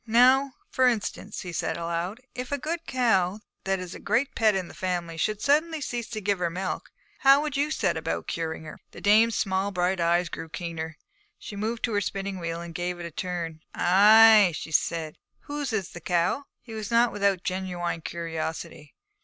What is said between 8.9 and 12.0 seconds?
The dame's small bright eyes grew keener. She moved to